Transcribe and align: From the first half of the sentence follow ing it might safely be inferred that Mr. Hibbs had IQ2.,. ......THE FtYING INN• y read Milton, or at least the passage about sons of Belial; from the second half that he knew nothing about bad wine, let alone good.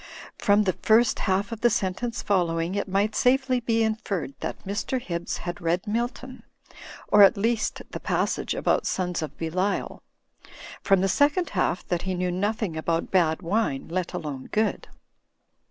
From 0.39 0.63
the 0.63 0.73
first 0.73 1.19
half 1.29 1.51
of 1.51 1.61
the 1.61 1.69
sentence 1.69 2.23
follow 2.23 2.59
ing 2.59 2.73
it 2.73 2.87
might 2.87 3.13
safely 3.13 3.59
be 3.59 3.83
inferred 3.83 4.33
that 4.39 4.57
Mr. 4.65 4.99
Hibbs 4.99 5.37
had 5.37 5.57
IQ2.,. 5.57 5.57
......THE 5.59 5.61
FtYING 5.61 5.61
INN• 5.61 5.61
y 5.61 5.65
read 5.65 5.87
Milton, 5.93 6.43
or 7.09 7.21
at 7.21 7.37
least 7.37 7.83
the 7.91 7.99
passage 7.99 8.55
about 8.55 8.87
sons 8.87 9.21
of 9.21 9.37
Belial; 9.37 10.01
from 10.81 11.01
the 11.01 11.07
second 11.07 11.51
half 11.51 11.87
that 11.87 12.01
he 12.01 12.15
knew 12.15 12.31
nothing 12.31 12.75
about 12.75 13.11
bad 13.11 13.43
wine, 13.43 13.89
let 13.89 14.13
alone 14.15 14.49
good. 14.51 14.87